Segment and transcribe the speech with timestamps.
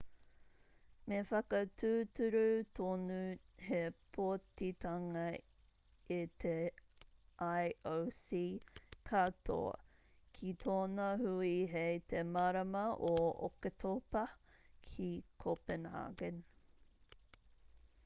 [1.11, 2.39] me whakatūturu
[2.77, 3.17] tonu
[3.57, 3.81] te
[4.15, 5.25] pōtitanga
[6.15, 6.53] e te
[7.49, 9.75] ioc katoa
[10.39, 13.11] ki tōna hui hei te marama o
[13.51, 14.25] oketopa
[14.89, 15.11] ki
[15.45, 16.41] copenhagen